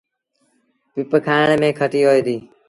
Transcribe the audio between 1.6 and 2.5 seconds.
ميݩ کٽيٚ هوئي ديٚ۔